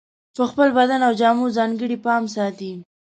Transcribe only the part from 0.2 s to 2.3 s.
په خپل بدن او جامو ځانګړی پام